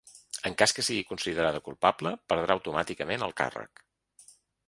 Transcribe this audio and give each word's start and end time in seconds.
En 0.49 0.53
cas 0.61 0.71
que 0.77 0.83
sigui 0.85 1.03
considerada 1.09 1.59
culpable 1.67 2.13
perdrà 2.33 2.57
automàticament 2.59 3.27
el 3.29 3.35
càrrec. 3.43 3.85